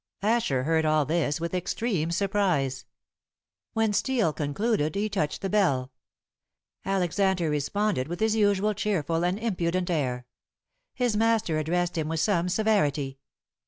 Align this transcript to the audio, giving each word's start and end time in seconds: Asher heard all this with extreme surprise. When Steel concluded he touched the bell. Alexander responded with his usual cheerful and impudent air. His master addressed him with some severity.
Asher 0.23 0.63
heard 0.63 0.83
all 0.83 1.05
this 1.05 1.39
with 1.39 1.53
extreme 1.53 2.09
surprise. 2.09 2.85
When 3.73 3.93
Steel 3.93 4.33
concluded 4.33 4.95
he 4.95 5.09
touched 5.09 5.43
the 5.43 5.47
bell. 5.49 5.91
Alexander 6.83 7.51
responded 7.51 8.07
with 8.07 8.19
his 8.19 8.35
usual 8.35 8.73
cheerful 8.73 9.23
and 9.23 9.37
impudent 9.37 9.91
air. 9.91 10.25
His 10.95 11.15
master 11.15 11.59
addressed 11.59 11.99
him 11.99 12.07
with 12.07 12.19
some 12.19 12.49
severity. 12.49 13.19